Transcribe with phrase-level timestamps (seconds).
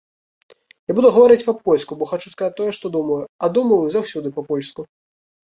[0.91, 4.81] Я буду гаварыць па-польску, бо хачу сказаць тое, што думаю, а думаю заўсёды па-польску.